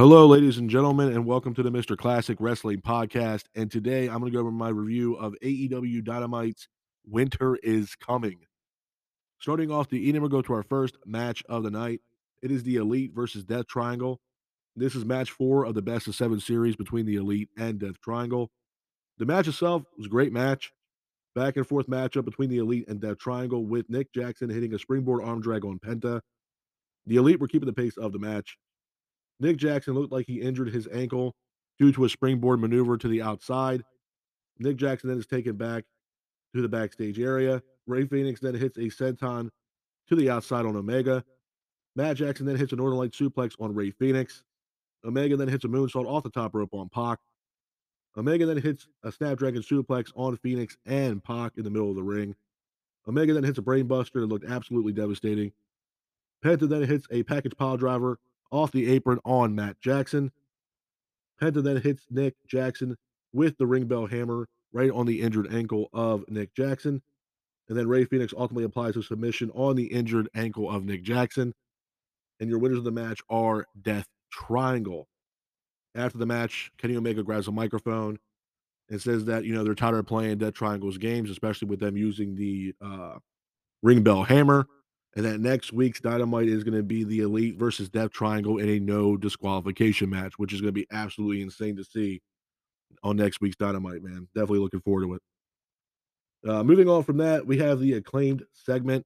Hello, 0.00 0.26
ladies 0.26 0.56
and 0.56 0.70
gentlemen, 0.70 1.12
and 1.12 1.26
welcome 1.26 1.52
to 1.52 1.62
the 1.62 1.70
Mr. 1.70 1.94
Classic 1.94 2.38
Wrestling 2.40 2.80
Podcast. 2.80 3.44
And 3.54 3.70
today 3.70 4.08
I'm 4.08 4.20
going 4.20 4.32
to 4.32 4.34
go 4.34 4.40
over 4.40 4.50
my 4.50 4.70
review 4.70 5.12
of 5.16 5.34
AEW 5.42 6.02
Dynamite's 6.02 6.68
Winter 7.06 7.56
is 7.56 7.96
Coming. 7.96 8.38
Starting 9.40 9.70
off 9.70 9.90
the 9.90 9.98
evening, 9.98 10.22
we'll 10.22 10.30
go 10.30 10.40
to 10.40 10.54
our 10.54 10.62
first 10.62 10.96
match 11.04 11.44
of 11.50 11.64
the 11.64 11.70
night. 11.70 12.00
It 12.40 12.50
is 12.50 12.62
the 12.62 12.76
Elite 12.76 13.12
versus 13.14 13.44
Death 13.44 13.66
Triangle. 13.66 14.22
This 14.74 14.94
is 14.94 15.04
match 15.04 15.32
four 15.32 15.66
of 15.66 15.74
the 15.74 15.82
best 15.82 16.08
of 16.08 16.14
seven 16.14 16.40
series 16.40 16.76
between 16.76 17.04
the 17.04 17.16
Elite 17.16 17.50
and 17.58 17.78
Death 17.78 18.00
Triangle. 18.00 18.50
The 19.18 19.26
match 19.26 19.48
itself 19.48 19.82
was 19.98 20.06
a 20.06 20.08
great 20.08 20.32
match. 20.32 20.72
Back 21.34 21.58
and 21.58 21.68
forth 21.68 21.88
matchup 21.88 22.24
between 22.24 22.48
the 22.48 22.56
Elite 22.56 22.88
and 22.88 23.02
Death 23.02 23.18
Triangle 23.18 23.66
with 23.66 23.90
Nick 23.90 24.14
Jackson 24.14 24.48
hitting 24.48 24.72
a 24.72 24.78
springboard 24.78 25.22
arm 25.22 25.42
drag 25.42 25.66
on 25.66 25.78
Penta. 25.78 26.22
The 27.04 27.16
Elite 27.16 27.38
were 27.38 27.48
keeping 27.48 27.66
the 27.66 27.74
pace 27.74 27.98
of 27.98 28.12
the 28.12 28.18
match. 28.18 28.56
Nick 29.40 29.56
Jackson 29.56 29.94
looked 29.94 30.12
like 30.12 30.26
he 30.26 30.40
injured 30.40 30.68
his 30.68 30.86
ankle 30.92 31.34
due 31.78 31.92
to 31.92 32.04
a 32.04 32.08
springboard 32.08 32.60
maneuver 32.60 32.98
to 32.98 33.08
the 33.08 33.22
outside. 33.22 33.82
Nick 34.58 34.76
Jackson 34.76 35.08
then 35.08 35.18
is 35.18 35.26
taken 35.26 35.56
back 35.56 35.84
to 36.54 36.60
the 36.60 36.68
backstage 36.68 37.18
area. 37.18 37.62
Rey 37.86 38.04
Fénix 38.04 38.38
then 38.40 38.54
hits 38.54 38.76
a 38.76 38.82
senton 38.82 39.48
to 40.08 40.14
the 40.14 40.28
outside 40.28 40.66
on 40.66 40.76
Omega. 40.76 41.24
Matt 41.96 42.18
Jackson 42.18 42.46
then 42.46 42.56
hits 42.56 42.72
a 42.72 42.76
Northern 42.76 42.98
Light 42.98 43.12
suplex 43.12 43.54
on 43.58 43.74
Rey 43.74 43.92
Fénix. 43.92 44.42
Omega 45.04 45.36
then 45.36 45.48
hits 45.48 45.64
a 45.64 45.68
moonsault 45.68 46.06
off 46.06 46.22
the 46.22 46.30
top 46.30 46.54
rope 46.54 46.74
on 46.74 46.90
Pac. 46.90 47.18
Omega 48.16 48.44
then 48.44 48.58
hits 48.58 48.86
a 49.02 49.10
Snapdragon 49.10 49.62
suplex 49.62 50.10
on 50.14 50.36
Fénix 50.36 50.76
and 50.84 51.24
Pac 51.24 51.52
in 51.56 51.64
the 51.64 51.70
middle 51.70 51.90
of 51.90 51.96
the 51.96 52.02
ring. 52.02 52.34
Omega 53.08 53.32
then 53.32 53.44
hits 53.44 53.58
a 53.58 53.62
brainbuster 53.62 54.20
that 54.20 54.26
looked 54.26 54.44
absolutely 54.44 54.92
devastating. 54.92 55.52
Penta 56.44 56.68
then 56.68 56.82
hits 56.82 57.06
a 57.10 57.22
package 57.22 57.56
pile 57.56 57.78
driver 57.78 58.18
off 58.50 58.72
the 58.72 58.90
apron 58.90 59.18
on 59.24 59.54
Matt 59.54 59.80
Jackson. 59.80 60.32
Penta 61.40 61.62
then 61.62 61.80
hits 61.80 62.06
Nick 62.10 62.34
Jackson 62.46 62.96
with 63.32 63.56
the 63.58 63.66
ring 63.66 63.86
bell 63.86 64.06
hammer 64.06 64.48
right 64.72 64.90
on 64.90 65.06
the 65.06 65.20
injured 65.20 65.52
ankle 65.52 65.88
of 65.92 66.24
Nick 66.28 66.54
Jackson. 66.54 67.02
And 67.68 67.78
then 67.78 67.88
Rey 67.88 68.04
Fénix 68.04 68.34
ultimately 68.36 68.64
applies 68.64 68.96
a 68.96 69.02
submission 69.02 69.50
on 69.54 69.76
the 69.76 69.86
injured 69.86 70.28
ankle 70.34 70.70
of 70.70 70.84
Nick 70.84 71.02
Jackson. 71.02 71.54
And 72.40 72.50
your 72.50 72.58
winners 72.58 72.78
of 72.78 72.84
the 72.84 72.90
match 72.90 73.20
are 73.30 73.66
Death 73.80 74.06
Triangle. 74.32 75.06
After 75.94 76.18
the 76.18 76.26
match, 76.26 76.70
Kenny 76.78 76.96
Omega 76.96 77.22
grabs 77.22 77.48
a 77.48 77.52
microphone 77.52 78.18
and 78.88 79.00
says 79.00 79.24
that, 79.26 79.44
you 79.44 79.54
know, 79.54 79.62
they're 79.62 79.74
tired 79.74 79.96
of 79.96 80.06
playing 80.06 80.38
Death 80.38 80.54
Triangle's 80.54 80.98
games, 80.98 81.30
especially 81.30 81.68
with 81.68 81.80
them 81.80 81.96
using 81.96 82.34
the 82.34 82.74
uh, 82.84 83.18
ring 83.82 84.02
bell 84.02 84.24
hammer. 84.24 84.66
And 85.16 85.24
that 85.24 85.40
next 85.40 85.72
week's 85.72 86.00
Dynamite 86.00 86.48
is 86.48 86.62
going 86.62 86.76
to 86.76 86.84
be 86.84 87.02
the 87.02 87.20
Elite 87.20 87.58
versus 87.58 87.88
Death 87.88 88.12
Triangle 88.12 88.58
in 88.58 88.68
a 88.68 88.78
no 88.78 89.16
disqualification 89.16 90.08
match, 90.08 90.34
which 90.36 90.52
is 90.52 90.60
going 90.60 90.72
to 90.72 90.80
be 90.80 90.86
absolutely 90.92 91.42
insane 91.42 91.76
to 91.76 91.84
see 91.84 92.22
on 93.02 93.16
next 93.16 93.40
week's 93.40 93.56
Dynamite, 93.56 94.02
man. 94.02 94.28
Definitely 94.34 94.60
looking 94.60 94.80
forward 94.80 95.06
to 95.06 95.14
it. 95.14 95.22
Uh, 96.48 96.62
moving 96.62 96.88
on 96.88 97.02
from 97.02 97.18
that, 97.18 97.44
we 97.46 97.58
have 97.58 97.80
the 97.80 97.94
acclaimed 97.94 98.44
segment. 98.52 99.04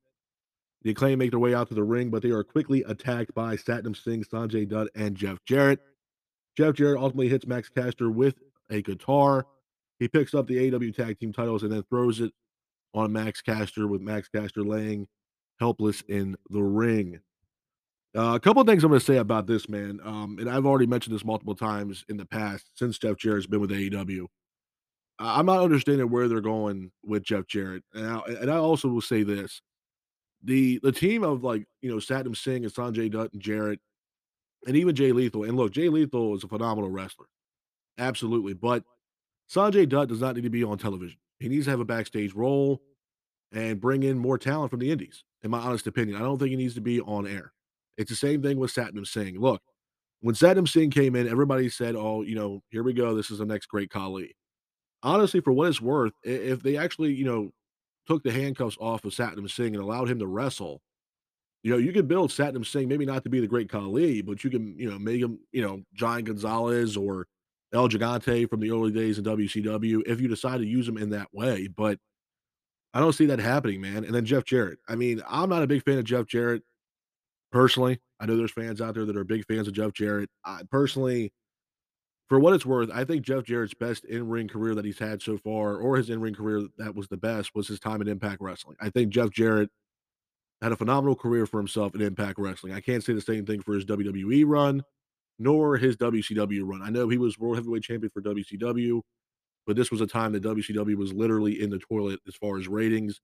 The 0.83 0.91
acclaim 0.91 1.19
make 1.19 1.31
their 1.31 1.41
way 1.41 1.55
out 1.55 1.69
to 1.69 1.75
the 1.75 1.83
ring, 1.83 2.11
but 2.11 2.23
they 2.23 2.31
are 2.31 2.45
quickly 2.45 2.85
attacked 2.87 3.35
by 3.35 3.57
Satnam 3.57 3.97
Singh, 3.97 4.25
Sanjay 4.25 4.69
Dutt, 4.69 4.89
and 4.95 5.17
Jeff 5.17 5.39
Jarrett. 5.47 5.81
Jeff 6.57 6.75
Jarrett 6.75 7.01
ultimately 7.01 7.29
hits 7.29 7.47
Max 7.47 7.71
Caster 7.71 8.11
with 8.11 8.37
a 8.71 8.83
guitar. 8.83 9.47
He 9.99 10.09
picks 10.09 10.35
up 10.35 10.47
the 10.47 10.75
AW 10.75 10.93
tag 10.93 11.19
team 11.19 11.33
titles 11.33 11.63
and 11.63 11.73
then 11.73 11.83
throws 11.85 12.21
it 12.21 12.33
on 12.93 13.13
Max 13.13 13.41
Caster, 13.41 13.89
with 13.89 14.03
Max 14.03 14.29
Caster 14.29 14.63
laying 14.63 15.09
helpless 15.59 16.03
in 16.09 16.37
the 16.51 16.63
ring. 16.63 17.21
Uh, 18.17 18.35
a 18.35 18.41
couple 18.41 18.63
of 18.63 18.69
things 18.69 18.85
I'm 18.85 18.91
going 18.91 19.01
to 19.01 19.05
say 19.05 19.17
about 19.17 19.47
this 19.47 19.69
man, 19.69 19.99
um, 20.05 20.37
and 20.39 20.49
I've 20.49 20.67
already 20.67 20.87
mentioned 20.87 21.15
this 21.15 21.25
multiple 21.25 21.57
times 21.57 22.05
in 22.09 22.17
the 22.17 22.25
past 22.25 22.71
since 22.75 22.99
Jeff 22.99 23.17
Jarrett's 23.17 23.47
been 23.47 23.61
with 23.61 23.71
AEW. 23.71 24.27
I'm 25.19 25.47
not 25.47 25.63
understanding 25.63 26.11
where 26.11 26.29
they're 26.29 26.41
going 26.41 26.91
with 27.05 27.25
Jeff 27.25 27.47
Jarrett, 27.47 27.83
and 27.93 28.07
I, 28.07 28.21
and 28.41 28.51
I 28.51 28.57
also 28.57 28.89
will 28.89 29.01
say 29.01 29.23
this: 29.23 29.61
the 30.43 30.81
the 30.83 30.93
team 30.93 31.23
of 31.25 31.43
like 31.43 31.67
you 31.83 31.91
know 31.91 31.97
Satnam 31.97 32.37
Singh 32.37 32.65
and 32.65 32.73
Sanjay 32.73 33.11
Dutt 33.11 33.33
and 33.33 33.43
Jarrett, 33.43 33.81
and 34.67 34.77
even 34.77 34.95
Jay 34.95 35.13
Lethal. 35.13 35.45
And 35.45 35.57
look, 35.57 35.73
Jay 35.73 35.89
Lethal 35.89 36.35
is 36.37 36.45
a 36.45 36.49
phenomenal 36.49 36.91
wrestler, 36.91 37.27
absolutely. 37.99 38.55
But 38.55 38.85
Sanjay 39.49 39.89
Dutt 39.89 40.09
does 40.09 40.21
not 40.21 40.35
need 40.35 40.43
to 40.43 40.51
be 40.51 40.65
on 40.65 40.79
television. 40.79 41.19
He 41.39 41.49
needs 41.49 41.67
to 41.67 41.71
have 41.71 41.81
a 41.81 41.85
backstage 41.85 42.35
role 42.35 42.81
and 43.55 43.81
bring 43.81 44.03
in 44.03 44.19
more 44.19 44.37
talent 44.37 44.71
from 44.71 44.81
the 44.81 44.91
Indies 44.91 45.25
in 45.43 45.51
my 45.51 45.59
honest 45.59 45.87
opinion. 45.87 46.17
I 46.17 46.21
don't 46.21 46.39
think 46.39 46.51
he 46.51 46.57
needs 46.57 46.75
to 46.75 46.81
be 46.81 47.01
on 47.01 47.27
air. 47.27 47.53
It's 47.97 48.11
the 48.11 48.17
same 48.17 48.43
thing 48.43 48.59
with 48.59 48.75
Satnam 48.75 49.07
Singh. 49.07 49.39
Look, 49.39 49.63
when 50.21 50.35
Satnam 50.35 50.69
Singh 50.69 50.91
came 50.91 51.15
in, 51.15 51.29
everybody 51.29 51.69
said, 51.69 51.95
"Oh, 51.95 52.23
you 52.23 52.35
know, 52.35 52.63
here 52.71 52.83
we 52.83 52.93
go. 52.93 53.15
This 53.15 53.31
is 53.31 53.39
the 53.39 53.47
next 53.47 53.67
great 53.67 53.91
Khali." 53.91 54.35
Honestly, 55.03 55.41
for 55.41 55.53
what 55.53 55.69
it's 55.69 55.81
worth, 55.81 56.13
if 56.23 56.63
they 56.63 56.77
actually, 56.77 57.13
you 57.13 57.27
know, 57.27 57.51
took 58.07 58.23
the 58.23 58.33
handcuffs 58.33 58.79
off 58.81 59.05
of 59.05 59.13
Satnam 59.13 59.51
Singh 59.51 59.75
and 59.75 59.85
allowed 59.85 60.11
him 60.11 60.19
to 60.19 60.27
wrestle, 60.27 60.81
you 61.63 61.71
know, 61.71 61.77
you 61.77 61.93
could 61.93 62.09
build 62.09 62.31
Satnam 62.31 62.67
Singh 62.67 62.89
maybe 62.89 63.07
not 63.07 63.23
to 63.25 63.31
be 63.31 63.41
the 63.41 63.47
great 63.47 63.69
Khali, 63.69 64.23
but 64.23 64.43
you 64.43 64.51
can, 64.51 64.79
you 64.79 64.91
know, 64.91 64.99
make 64.99 65.21
him, 65.21 65.39
you 65.53 65.63
know, 65.63 65.83
Giant 65.95 66.27
Gonzalez 66.27 66.97
or 66.97 67.27
El 67.73 67.89
Gigante 67.89 68.49
from 68.49 68.61
the 68.61 68.71
early 68.71 68.93
days 68.93 69.19
in 69.19 69.25
WCW 69.25 70.03
if 70.07 70.21
you 70.21 70.29
decide 70.29 70.59
to 70.59 70.67
use 70.67 70.89
him 70.89 70.97
in 70.97 71.11
that 71.11 71.29
way. 71.33 71.69
But 71.69 71.99
I 72.95 73.01
don't 73.01 73.13
see 73.13 73.27
that 73.27 73.41
happening, 73.41 73.81
man. 73.81 74.05
And 74.05 74.15
then 74.15 74.25
Jeff 74.25 74.45
Jarrett. 74.45 74.79
I 74.89 74.95
mean, 74.95 75.21
I'm 75.29 75.51
not 75.51 75.65
a 75.65 75.67
big 75.67 75.83
fan 75.83 75.99
of 75.99 76.05
Jeff 76.05 76.27
Jarrett 76.27 76.63
personally. 77.51 78.01
I 78.21 78.27
know 78.27 78.37
there's 78.37 78.53
fans 78.53 78.81
out 78.81 78.95
there 78.95 79.05
that 79.05 79.17
are 79.17 79.25
big 79.25 79.45
fans 79.47 79.67
of 79.67 79.75
Jeff 79.75 79.93
Jarrett. 79.93 80.31
I 80.45 80.63
personally, 80.71 81.33
for 82.29 82.39
what 82.39 82.55
it's 82.55 82.65
worth, 82.65 82.91
I 82.95 83.05
think 83.05 83.23
Jeff 83.23 83.45
Jarrett's 83.45 83.75
best 83.75 84.05
in 84.05 84.29
ring 84.29 84.47
career 84.47 84.77
that 84.77 84.85
he's 84.85 84.99
had 84.99 85.21
so 85.21 85.37
far, 85.37 85.77
or 85.77 85.97
his 85.97 86.09
in 86.09 86.21
ring 86.21 86.35
career 86.35 86.69
that 86.79 86.95
was 86.95 87.09
the 87.09 87.17
best, 87.17 87.55
was 87.55 87.67
his 87.67 87.81
time 87.81 88.01
in 88.01 88.09
Impact 88.09 88.41
Wrestling. 88.41 88.77
I 88.81 88.91
think 88.91 89.11
Jeff 89.11 89.31
Jarrett 89.31 89.71
had 90.63 90.73
a 90.73 90.77
phenomenal 90.77 91.17
career 91.17 91.47
for 91.47 91.59
himself 91.59 91.95
in 91.97 92.01
Impact 92.01 92.39
Wrestling. 92.39 92.73
I 92.73 92.81
can't 92.81 93.03
say 93.03 93.13
the 93.13 93.21
same 93.21 93.45
thing 93.45 93.61
for 93.61 93.75
his 93.75 93.85
WWE 93.85 94.45
run, 94.47 94.83
nor 95.41 95.77
his 95.77 95.97
WCW 95.97 96.63
run. 96.65 96.81
I 96.81 96.91
know 96.91 97.09
he 97.09 97.19
was 97.19 97.39
World 97.39 97.57
Heavyweight 97.57 97.83
Champion 97.83 98.11
for 98.11 98.23
WCW, 98.23 99.03
but 99.67 99.77
this 99.77 99.91
was 99.91 100.01
a 100.01 100.07
time 100.07 100.33
that 100.33 100.43
WCW 100.43 100.97
was 100.97 101.13
literally 101.13 101.63
in 101.63 101.71
the 101.71 101.79
toilet 101.79 102.21
as 102.27 102.35
far 102.35 102.59
as 102.59 102.69
ratings, 102.69 103.21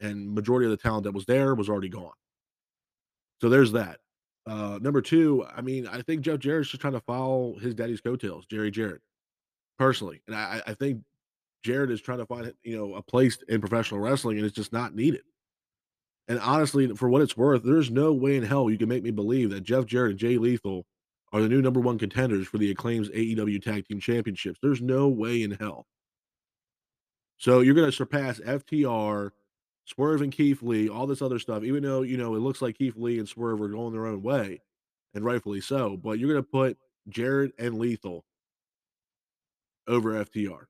and 0.00 0.34
majority 0.34 0.66
of 0.66 0.70
the 0.70 0.76
talent 0.76 1.04
that 1.04 1.14
was 1.14 1.26
there 1.26 1.54
was 1.54 1.68
already 1.68 1.88
gone. 1.88 2.12
So 3.40 3.48
there's 3.48 3.72
that. 3.72 3.98
Uh, 4.46 4.78
number 4.82 5.00
two, 5.00 5.44
I 5.54 5.60
mean, 5.60 5.86
I 5.86 6.02
think 6.02 6.22
Jeff 6.22 6.40
Jarrett's 6.40 6.70
just 6.70 6.80
trying 6.80 6.94
to 6.94 7.00
follow 7.00 7.56
his 7.58 7.74
daddy's 7.74 8.00
coattails, 8.00 8.46
Jerry 8.46 8.70
Jarrett, 8.70 9.02
personally, 9.78 10.20
and 10.26 10.34
I, 10.34 10.60
I 10.66 10.74
think 10.74 11.02
Jarrett 11.62 11.90
is 11.90 12.00
trying 12.00 12.18
to 12.18 12.26
find 12.26 12.52
you 12.64 12.76
know 12.76 12.94
a 12.94 13.02
place 13.02 13.38
in 13.48 13.60
professional 13.60 14.00
wrestling, 14.00 14.38
and 14.38 14.46
it's 14.46 14.56
just 14.56 14.72
not 14.72 14.94
needed. 14.94 15.22
And 16.28 16.38
honestly, 16.40 16.88
for 16.94 17.08
what 17.08 17.22
it's 17.22 17.36
worth, 17.36 17.62
there's 17.62 17.90
no 17.90 18.12
way 18.12 18.36
in 18.36 18.42
hell 18.42 18.70
you 18.70 18.78
can 18.78 18.88
make 18.88 19.02
me 19.02 19.10
believe 19.10 19.50
that 19.50 19.62
Jeff 19.62 19.86
Jarrett 19.86 20.12
and 20.12 20.18
Jay 20.18 20.38
Lethal 20.38 20.86
are 21.32 21.40
the 21.40 21.48
new 21.48 21.62
number 21.62 21.80
one 21.80 21.98
contenders 21.98 22.46
for 22.46 22.58
the 22.58 22.70
Acclaim's 22.70 23.08
AEW 23.08 23.62
Tag 23.62 23.86
Team 23.86 24.00
Championships. 24.00 24.58
There's 24.62 24.82
no 24.82 25.08
way 25.08 25.42
in 25.42 25.52
hell. 25.52 25.86
So 27.38 27.60
you're 27.60 27.74
going 27.74 27.90
to 27.90 27.96
surpass 27.96 28.38
FTR, 28.40 29.30
Swerve 29.86 30.22
and 30.22 30.32
Keith 30.32 30.62
Lee, 30.62 30.88
all 30.88 31.06
this 31.06 31.22
other 31.22 31.38
stuff, 31.38 31.64
even 31.64 31.82
though, 31.82 32.02
you 32.02 32.16
know, 32.16 32.34
it 32.34 32.40
looks 32.40 32.62
like 32.62 32.78
Keith 32.78 32.96
Lee 32.96 33.18
and 33.18 33.28
Swerve 33.28 33.60
are 33.62 33.68
going 33.68 33.92
their 33.92 34.06
own 34.06 34.22
way, 34.22 34.60
and 35.14 35.24
rightfully 35.24 35.60
so. 35.60 35.96
But 35.96 36.18
you're 36.18 36.30
going 36.30 36.42
to 36.42 36.48
put 36.48 36.78
Jarrett 37.08 37.52
and 37.58 37.78
Lethal 37.78 38.24
over 39.88 40.24
FTR. 40.24 40.64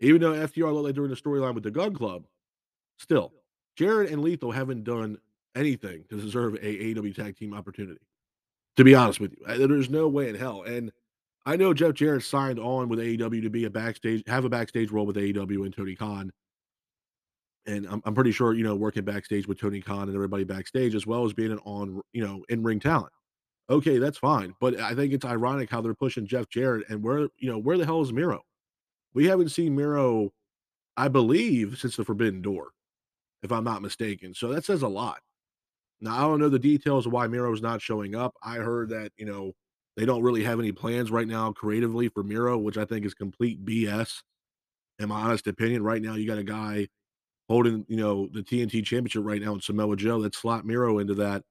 Even 0.00 0.20
though 0.20 0.32
FTR 0.32 0.72
looked 0.72 0.86
like 0.86 0.94
during 0.94 1.10
the 1.10 1.16
storyline 1.16 1.54
with 1.54 1.62
the 1.62 1.70
Gunn 1.70 1.94
Club, 1.94 2.24
still, 2.98 3.32
Jarrett 3.76 4.10
and 4.10 4.22
Lethal 4.22 4.50
haven't 4.50 4.84
done 4.84 5.18
anything 5.54 6.04
to 6.08 6.16
deserve 6.16 6.54
a 6.54 6.58
AEW 6.58 7.14
tag 7.14 7.36
team 7.36 7.54
opportunity. 7.54 8.00
To 8.76 8.84
be 8.84 8.94
honest 8.94 9.20
with 9.20 9.32
you, 9.32 9.66
there's 9.66 9.88
no 9.88 10.08
way 10.08 10.28
in 10.28 10.34
hell. 10.34 10.62
And 10.62 10.90
I 11.46 11.56
know 11.56 11.74
Jeff 11.74 11.94
Jarrett 11.94 12.24
signed 12.24 12.58
on 12.58 12.88
with 12.88 12.98
AEW 12.98 13.42
to 13.42 13.50
be 13.50 13.64
a 13.66 13.70
backstage, 13.70 14.22
have 14.26 14.44
a 14.44 14.48
backstage 14.48 14.90
role 14.90 15.06
with 15.06 15.16
AEW 15.16 15.64
and 15.64 15.74
Tony 15.74 15.94
Khan. 15.94 16.32
And 17.66 17.86
I'm, 17.86 18.02
I'm 18.04 18.14
pretty 18.14 18.32
sure, 18.32 18.52
you 18.52 18.64
know, 18.64 18.74
working 18.74 19.04
backstage 19.04 19.46
with 19.46 19.60
Tony 19.60 19.80
Khan 19.80 20.08
and 20.08 20.14
everybody 20.14 20.44
backstage, 20.44 20.94
as 20.94 21.06
well 21.06 21.24
as 21.24 21.32
being 21.32 21.52
an 21.52 21.60
on, 21.64 22.00
you 22.12 22.26
know, 22.26 22.44
in 22.48 22.62
ring 22.62 22.80
talent. 22.80 23.12
Okay, 23.70 23.98
that's 23.98 24.18
fine. 24.18 24.54
But 24.60 24.78
I 24.78 24.94
think 24.94 25.12
it's 25.12 25.24
ironic 25.24 25.70
how 25.70 25.80
they're 25.80 25.94
pushing 25.94 26.26
Jeff 26.26 26.48
Jarrett 26.48 26.88
and 26.88 27.02
where, 27.02 27.28
you 27.38 27.50
know, 27.50 27.58
where 27.58 27.78
the 27.78 27.86
hell 27.86 28.02
is 28.02 28.12
Miro? 28.12 28.42
We 29.14 29.26
haven't 29.26 29.50
seen 29.50 29.74
Miro, 29.74 30.32
I 30.96 31.08
believe, 31.08 31.78
since 31.78 31.96
the 31.96 32.04
Forbidden 32.04 32.42
Door, 32.42 32.70
if 33.42 33.52
I'm 33.52 33.64
not 33.64 33.80
mistaken. 33.80 34.34
So 34.34 34.48
that 34.48 34.64
says 34.64 34.82
a 34.82 34.88
lot. 34.88 35.20
Now, 36.00 36.16
I 36.16 36.20
don't 36.22 36.40
know 36.40 36.48
the 36.48 36.58
details 36.58 37.06
of 37.06 37.12
why 37.12 37.26
Miro's 37.26 37.62
not 37.62 37.80
showing 37.80 38.14
up. 38.14 38.34
I 38.42 38.56
heard 38.56 38.90
that, 38.90 39.12
you 39.16 39.24
know, 39.26 39.52
they 39.96 40.04
don't 40.04 40.22
really 40.22 40.44
have 40.44 40.58
any 40.58 40.72
plans 40.72 41.10
right 41.10 41.26
now 41.26 41.52
creatively 41.52 42.08
for 42.08 42.22
Miro, 42.22 42.58
which 42.58 42.76
I 42.76 42.84
think 42.84 43.06
is 43.06 43.14
complete 43.14 43.64
BS. 43.64 44.22
In 44.98 45.08
my 45.08 45.20
honest 45.22 45.46
opinion, 45.46 45.82
right 45.82 46.02
now 46.02 46.14
you 46.14 46.26
got 46.26 46.38
a 46.38 46.44
guy 46.44 46.88
holding, 47.48 47.84
you 47.88 47.96
know, 47.96 48.28
the 48.32 48.42
TNT 48.42 48.84
championship 48.84 49.22
right 49.24 49.40
now 49.40 49.54
in 49.54 49.60
Samoa 49.60 49.96
Joe. 49.96 50.16
Let's 50.16 50.38
slot 50.38 50.64
Miro 50.64 50.98
into 50.98 51.14
that 51.14 51.42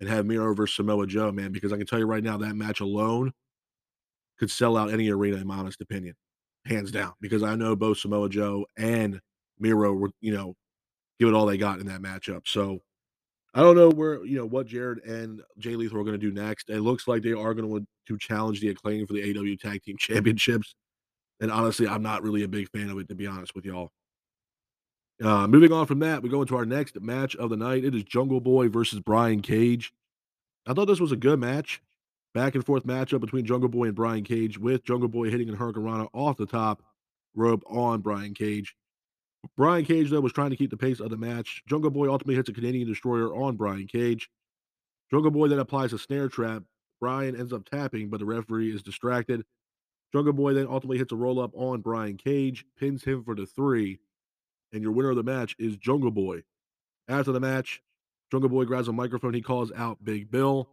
and 0.00 0.08
have 0.08 0.26
Miro 0.26 0.54
versus 0.54 0.76
Samoa 0.76 1.06
Joe, 1.06 1.30
man, 1.32 1.52
because 1.52 1.72
I 1.72 1.76
can 1.76 1.86
tell 1.86 1.98
you 1.98 2.06
right 2.06 2.24
now 2.24 2.36
that 2.38 2.56
match 2.56 2.80
alone 2.80 3.32
could 4.38 4.50
sell 4.50 4.76
out 4.76 4.92
any 4.92 5.10
arena 5.10 5.36
in 5.36 5.46
my 5.46 5.56
honest 5.56 5.80
opinion, 5.80 6.14
hands 6.64 6.90
down, 6.90 7.12
because 7.20 7.42
I 7.42 7.54
know 7.54 7.76
both 7.76 7.98
Samoa 7.98 8.28
Joe 8.28 8.66
and 8.76 9.20
Miro 9.58 9.92
were, 9.92 10.10
you 10.20 10.34
know, 10.34 10.54
give 11.20 11.28
it 11.28 11.34
all 11.34 11.46
they 11.46 11.58
got 11.58 11.78
in 11.78 11.86
that 11.86 12.02
matchup. 12.02 12.48
So 12.48 12.80
I 13.54 13.60
don't 13.60 13.76
know 13.76 13.90
where, 13.90 14.24
you 14.24 14.38
know, 14.38 14.46
what 14.46 14.66
Jarrett 14.66 15.04
and 15.04 15.42
Jay 15.58 15.76
Lethal 15.76 16.00
are 16.00 16.04
going 16.04 16.18
to 16.18 16.26
do 16.26 16.32
next. 16.32 16.70
It 16.70 16.80
looks 16.80 17.06
like 17.06 17.22
they 17.22 17.32
are 17.32 17.54
going 17.54 17.66
to 17.66 17.72
want 17.72 17.88
to 18.08 18.18
challenge 18.18 18.60
the 18.60 18.68
acclaim 18.68 19.06
for 19.06 19.12
the 19.12 19.22
AW 19.22 19.56
Tag 19.60 19.82
Team 19.82 19.96
Championships. 19.98 20.74
And 21.40 21.50
honestly, 21.50 21.86
I'm 21.86 22.02
not 22.02 22.22
really 22.22 22.44
a 22.44 22.48
big 22.48 22.70
fan 22.70 22.88
of 22.88 22.98
it, 22.98 23.08
to 23.08 23.14
be 23.14 23.26
honest 23.26 23.54
with 23.54 23.66
y'all. 23.66 23.90
Uh, 25.22 25.46
moving 25.46 25.72
on 25.72 25.86
from 25.86 25.98
that, 25.98 26.22
we 26.22 26.28
go 26.28 26.40
into 26.40 26.56
our 26.56 26.64
next 26.64 27.00
match 27.00 27.36
of 27.36 27.50
the 27.50 27.56
night. 27.56 27.84
It 27.84 27.94
is 27.94 28.04
Jungle 28.04 28.40
Boy 28.40 28.68
versus 28.68 29.00
Brian 29.00 29.42
Cage. 29.42 29.92
I 30.66 30.72
thought 30.72 30.86
this 30.86 31.00
was 31.00 31.12
a 31.12 31.16
good 31.16 31.38
match. 31.38 31.82
Back 32.34 32.54
and 32.54 32.64
forth 32.64 32.86
matchup 32.86 33.20
between 33.20 33.44
Jungle 33.44 33.68
Boy 33.68 33.86
and 33.86 33.94
Brian 33.94 34.24
Cage, 34.24 34.58
with 34.58 34.84
Jungle 34.84 35.08
Boy 35.08 35.30
hitting 35.30 35.50
a 35.50 35.52
Hurricanrana 35.52 36.08
off 36.14 36.38
the 36.38 36.46
top 36.46 36.82
rope 37.34 37.62
on 37.66 38.00
Brian 38.00 38.32
Cage. 38.32 38.74
Brian 39.56 39.84
Cage, 39.84 40.10
though, 40.10 40.20
was 40.20 40.32
trying 40.32 40.50
to 40.50 40.56
keep 40.56 40.70
the 40.70 40.76
pace 40.76 41.00
of 41.00 41.10
the 41.10 41.16
match. 41.16 41.62
Jungle 41.66 41.90
Boy 41.90 42.10
ultimately 42.10 42.36
hits 42.36 42.48
a 42.48 42.52
Canadian 42.52 42.88
Destroyer 42.88 43.34
on 43.34 43.56
Brian 43.56 43.86
Cage. 43.86 44.30
Jungle 45.10 45.30
Boy 45.30 45.48
then 45.48 45.58
applies 45.58 45.92
a 45.92 45.98
snare 45.98 46.28
trap. 46.28 46.62
Brian 47.00 47.36
ends 47.36 47.52
up 47.52 47.68
tapping, 47.68 48.08
but 48.08 48.20
the 48.20 48.26
referee 48.26 48.72
is 48.72 48.82
distracted. 48.82 49.44
Jungle 50.12 50.32
Boy 50.32 50.54
then 50.54 50.66
ultimately 50.68 50.98
hits 50.98 51.12
a 51.12 51.16
roll 51.16 51.40
up 51.40 51.50
on 51.54 51.80
Brian 51.80 52.16
Cage, 52.16 52.64
pins 52.78 53.04
him 53.04 53.24
for 53.24 53.34
the 53.34 53.46
three, 53.46 53.98
and 54.72 54.82
your 54.82 54.92
winner 54.92 55.10
of 55.10 55.16
the 55.16 55.22
match 55.22 55.56
is 55.58 55.76
Jungle 55.76 56.10
Boy. 56.10 56.42
After 57.08 57.32
the 57.32 57.40
match, 57.40 57.82
Jungle 58.30 58.50
Boy 58.50 58.64
grabs 58.64 58.88
a 58.88 58.92
microphone. 58.92 59.34
He 59.34 59.42
calls 59.42 59.72
out 59.72 60.04
Big 60.04 60.30
Bill. 60.30 60.68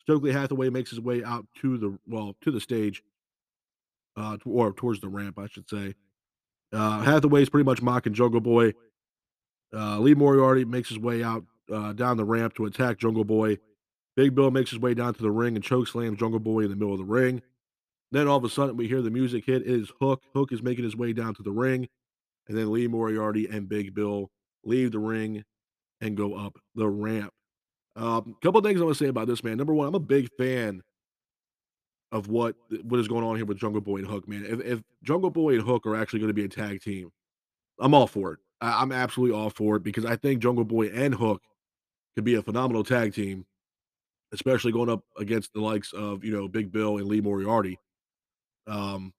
Stokely 0.00 0.32
Hathaway 0.32 0.70
makes 0.70 0.90
his 0.90 1.00
way 1.00 1.24
out 1.24 1.46
to 1.60 1.76
the 1.76 1.98
well 2.06 2.36
to 2.42 2.52
the 2.52 2.60
stage, 2.60 3.02
uh, 4.16 4.36
or 4.44 4.72
towards 4.72 5.00
the 5.00 5.08
ramp, 5.08 5.38
I 5.38 5.48
should 5.48 5.68
say. 5.68 5.94
Uh, 6.72 7.00
Hathaway's 7.00 7.48
pretty 7.48 7.64
much 7.64 7.82
mocking 7.82 8.14
Jungle 8.14 8.40
Boy. 8.40 8.74
Uh, 9.72 9.98
Lee 9.98 10.14
Moriarty 10.14 10.64
makes 10.64 10.88
his 10.88 10.98
way 10.98 11.22
out 11.22 11.44
uh, 11.72 11.92
down 11.92 12.16
the 12.16 12.24
ramp 12.24 12.54
to 12.54 12.66
attack 12.66 12.98
Jungle 12.98 13.24
Boy. 13.24 13.58
Big 14.16 14.34
Bill 14.34 14.50
makes 14.50 14.70
his 14.70 14.78
way 14.78 14.94
down 14.94 15.14
to 15.14 15.22
the 15.22 15.30
ring 15.30 15.56
and 15.56 15.64
choke 15.64 15.88
slams 15.88 16.18
Jungle 16.18 16.40
Boy 16.40 16.60
in 16.60 16.70
the 16.70 16.76
middle 16.76 16.92
of 16.92 16.98
the 16.98 17.04
ring. 17.04 17.42
Then 18.12 18.28
all 18.28 18.38
of 18.38 18.44
a 18.44 18.48
sudden 18.48 18.76
we 18.76 18.88
hear 18.88 19.02
the 19.02 19.10
music 19.10 19.44
hit. 19.46 19.62
It 19.62 19.68
is 19.68 19.92
Hook. 20.00 20.22
Hook 20.34 20.52
is 20.52 20.62
making 20.62 20.84
his 20.84 20.96
way 20.96 21.12
down 21.12 21.34
to 21.34 21.42
the 21.42 21.50
ring. 21.50 21.88
And 22.48 22.56
then 22.56 22.72
Lee 22.72 22.86
Moriarty 22.86 23.46
and 23.46 23.68
Big 23.68 23.94
Bill 23.94 24.30
leave 24.64 24.92
the 24.92 24.98
ring 24.98 25.44
and 26.00 26.16
go 26.16 26.34
up 26.34 26.58
the 26.74 26.88
ramp. 26.88 27.32
A 27.96 28.04
um, 28.04 28.36
couple 28.42 28.60
things 28.60 28.80
I 28.80 28.84
want 28.84 28.96
to 28.96 29.04
say 29.04 29.08
about 29.08 29.26
this, 29.26 29.42
man. 29.42 29.56
Number 29.56 29.74
one, 29.74 29.88
I'm 29.88 29.94
a 29.94 30.00
big 30.00 30.28
fan 30.38 30.82
of 32.12 32.28
what 32.28 32.54
what 32.82 33.00
is 33.00 33.08
going 33.08 33.24
on 33.24 33.36
here 33.36 33.44
with 33.44 33.58
Jungle 33.58 33.80
Boy 33.80 33.98
and 33.98 34.06
Hook, 34.06 34.28
man. 34.28 34.44
If, 34.46 34.60
if 34.60 34.82
Jungle 35.02 35.30
Boy 35.30 35.54
and 35.54 35.62
Hook 35.62 35.86
are 35.86 35.96
actually 35.96 36.20
going 36.20 36.28
to 36.28 36.34
be 36.34 36.44
a 36.44 36.48
tag 36.48 36.80
team, 36.82 37.10
I'm 37.80 37.94
all 37.94 38.06
for 38.06 38.34
it. 38.34 38.38
I, 38.60 38.80
I'm 38.82 38.92
absolutely 38.92 39.36
all 39.36 39.50
for 39.50 39.76
it 39.76 39.82
because 39.82 40.04
I 40.04 40.16
think 40.16 40.40
Jungle 40.40 40.64
Boy 40.64 40.88
and 40.88 41.14
Hook 41.14 41.42
could 42.14 42.24
be 42.24 42.34
a 42.34 42.42
phenomenal 42.42 42.84
tag 42.84 43.14
team, 43.14 43.44
especially 44.32 44.72
going 44.72 44.88
up 44.88 45.04
against 45.18 45.52
the 45.52 45.60
likes 45.60 45.92
of 45.92 46.24
you 46.24 46.32
know 46.32 46.48
Big 46.48 46.72
Bill 46.72 46.98
and 46.98 47.06
Lee 47.06 47.20
Moriarty. 47.20 47.78
Um, 48.66 49.12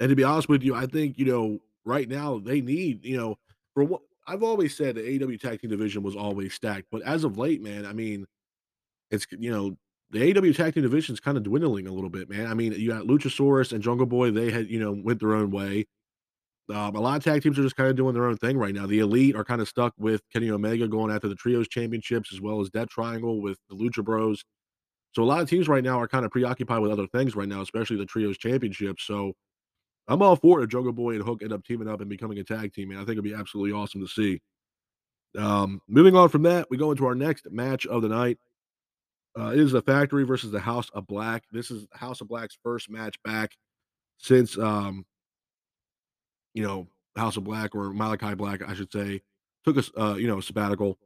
and 0.00 0.10
to 0.10 0.16
be 0.16 0.24
honest 0.24 0.48
with 0.48 0.62
you, 0.62 0.74
I 0.74 0.86
think 0.86 1.18
you 1.18 1.26
know 1.26 1.60
right 1.84 2.08
now 2.08 2.38
they 2.38 2.60
need 2.60 3.04
you 3.04 3.16
know 3.16 3.38
for 3.74 3.84
what 3.84 4.02
I've 4.26 4.42
always 4.42 4.76
said 4.76 4.96
the 4.96 5.24
AW 5.24 5.36
tag 5.36 5.60
team 5.60 5.70
division 5.70 6.02
was 6.02 6.16
always 6.16 6.54
stacked, 6.54 6.86
but 6.90 7.02
as 7.02 7.24
of 7.24 7.38
late, 7.38 7.62
man, 7.62 7.86
I 7.86 7.92
mean, 7.92 8.26
it's 9.10 9.26
you 9.30 9.50
know 9.50 9.76
the 10.12 10.38
AW 10.38 10.52
tag 10.52 10.74
team 10.74 10.82
division 10.82 11.14
is 11.14 11.20
kind 11.20 11.36
of 11.36 11.42
dwindling 11.42 11.86
a 11.86 11.92
little 11.92 12.10
bit, 12.10 12.28
man. 12.28 12.46
I 12.46 12.54
mean, 12.54 12.72
you 12.72 12.90
got 12.90 13.04
Luchasaurus 13.04 13.72
and 13.72 13.82
Jungle 13.82 14.06
Boy; 14.06 14.30
they 14.30 14.50
had 14.50 14.68
you 14.68 14.78
know 14.78 14.92
went 14.92 15.20
their 15.20 15.34
own 15.34 15.50
way. 15.50 15.86
Um, 16.70 16.94
a 16.94 17.00
lot 17.00 17.16
of 17.16 17.24
tag 17.24 17.42
teams 17.42 17.58
are 17.58 17.62
just 17.62 17.76
kind 17.76 17.90
of 17.90 17.96
doing 17.96 18.14
their 18.14 18.26
own 18.26 18.36
thing 18.36 18.56
right 18.56 18.74
now. 18.74 18.86
The 18.86 19.00
Elite 19.00 19.34
are 19.34 19.44
kind 19.44 19.60
of 19.60 19.68
stuck 19.68 19.94
with 19.98 20.22
Kenny 20.32 20.50
Omega 20.50 20.86
going 20.86 21.12
after 21.12 21.28
the 21.28 21.34
Trios 21.34 21.66
Championships, 21.68 22.32
as 22.32 22.40
well 22.40 22.60
as 22.60 22.70
Death 22.70 22.88
Triangle 22.88 23.40
with 23.42 23.58
the 23.68 23.74
Lucha 23.74 24.04
Bros. 24.04 24.44
So 25.12 25.22
a 25.22 25.24
lot 25.24 25.42
of 25.42 25.50
teams 25.50 25.68
right 25.68 25.84
now 25.84 26.00
are 26.00 26.08
kind 26.08 26.24
of 26.24 26.30
preoccupied 26.30 26.80
with 26.80 26.90
other 26.90 27.06
things 27.08 27.34
right 27.34 27.48
now, 27.48 27.60
especially 27.60 27.96
the 27.96 28.06
Trios 28.06 28.38
Championships. 28.38 29.04
So 29.04 29.32
I'm 30.08 30.22
all 30.22 30.36
for 30.36 30.62
it. 30.62 30.68
Jungle 30.68 30.92
Boy 30.92 31.14
and 31.14 31.22
Hook 31.22 31.42
end 31.42 31.52
up 31.52 31.64
teaming 31.64 31.88
up 31.88 32.00
and 32.00 32.08
becoming 32.08 32.38
a 32.38 32.44
tag 32.44 32.72
team, 32.72 32.90
and 32.90 32.98
I 32.98 33.02
think 33.02 33.12
it'd 33.12 33.24
be 33.24 33.34
absolutely 33.34 33.72
awesome 33.72 34.00
to 34.00 34.08
see. 34.08 34.40
Um, 35.36 35.80
moving 35.88 36.14
on 36.14 36.28
from 36.28 36.42
that, 36.42 36.68
we 36.70 36.76
go 36.76 36.90
into 36.90 37.06
our 37.06 37.14
next 37.14 37.50
match 37.50 37.86
of 37.86 38.02
the 38.02 38.08
night. 38.08 38.38
Uh, 39.38 39.50
it 39.50 39.60
is 39.60 39.72
the 39.72 39.82
Factory 39.82 40.24
versus 40.24 40.50
the 40.50 40.60
House 40.60 40.90
of 40.90 41.06
Black. 41.06 41.44
This 41.50 41.70
is 41.70 41.86
House 41.92 42.20
of 42.20 42.28
Black's 42.28 42.58
first 42.62 42.90
match 42.90 43.16
back 43.22 43.56
since 44.18 44.58
um, 44.58 45.06
you 46.54 46.62
know, 46.62 46.86
House 47.16 47.36
of 47.36 47.44
Black 47.44 47.74
or 47.74 47.92
Malachi 47.92 48.34
Black, 48.34 48.66
I 48.66 48.74
should 48.74 48.92
say, 48.92 49.22
took 49.64 49.76
a 49.76 50.00
uh, 50.00 50.14
you 50.14 50.26
know, 50.26 50.40
sabbatical. 50.40 50.98